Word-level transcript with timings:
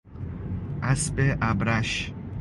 اسب 0.81 1.37
ابرش 1.41 2.13